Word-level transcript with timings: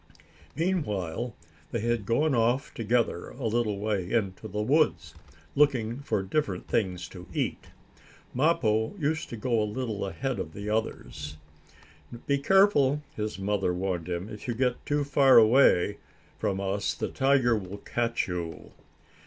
Meanwhile 0.55 1.35
they 1.69 1.81
had 1.81 2.07
gone 2.07 2.33
off 2.33 2.73
together, 2.73 3.29
a 3.29 3.45
little 3.45 3.77
way 3.77 4.11
into 4.11 4.47
the 4.47 4.63
woods, 4.63 5.13
looking 5.53 5.99
for 5.99 6.23
different 6.23 6.67
things 6.67 7.07
to 7.09 7.27
eat. 7.35 7.65
Mappo 8.33 8.95
used 8.97 9.29
to 9.29 9.37
go 9.37 9.61
a 9.61 9.63
little 9.63 10.03
ahead 10.07 10.39
of 10.39 10.53
the 10.55 10.71
others. 10.71 11.37
"Be 12.25 12.39
careful," 12.39 13.03
his 13.15 13.37
mother 13.37 13.75
warned 13.75 14.09
him. 14.09 14.27
"If 14.27 14.47
you 14.47 14.55
get 14.55 14.83
too 14.87 15.03
far 15.03 15.37
away 15.37 15.99
from 16.39 16.59
us, 16.59 16.95
the 16.95 17.07
tiger 17.09 17.55
will 17.55 17.77
catch 17.77 18.27
you." 18.27 18.71